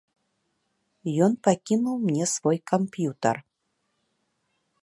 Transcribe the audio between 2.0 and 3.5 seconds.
мне свой камп'ютар.